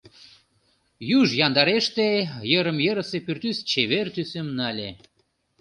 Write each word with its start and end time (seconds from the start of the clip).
Юж 1.17 1.27
яндареште, 1.45 2.07
йырым-йырысе 2.51 3.17
пӱртӱс 3.25 3.57
чевер 3.69 4.07
тӱсым 4.15 4.47
нале. 4.57 4.89